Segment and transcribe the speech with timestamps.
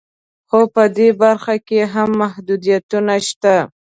[0.49, 3.55] خو په دې برخه کې هم محدودیتونه شته